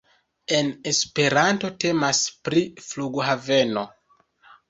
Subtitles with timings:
[0.59, 3.85] En Esperanto temas pri Flughaveno.